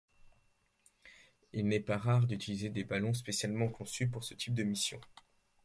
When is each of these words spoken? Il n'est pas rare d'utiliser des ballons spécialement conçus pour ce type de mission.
Il 1.53 1.67
n'est 1.67 1.79
pas 1.79 1.99
rare 1.99 2.25
d'utiliser 2.25 2.69
des 2.71 2.83
ballons 2.83 3.13
spécialement 3.13 3.69
conçus 3.69 4.09
pour 4.09 4.23
ce 4.23 4.33
type 4.33 4.55
de 4.55 4.63
mission. 4.63 4.99